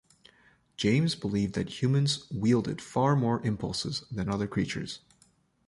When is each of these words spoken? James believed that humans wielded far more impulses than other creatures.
James 0.77 1.13
believed 1.13 1.53
that 1.53 1.79
humans 1.79 2.25
wielded 2.31 2.81
far 2.81 3.15
more 3.15 3.39
impulses 3.45 4.03
than 4.11 4.29
other 4.29 4.47
creatures. 4.47 5.01